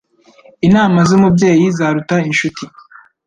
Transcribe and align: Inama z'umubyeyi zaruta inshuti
Inama 0.67 0.99
z'umubyeyi 1.09 1.65
zaruta 1.77 2.15
inshuti 2.29 2.63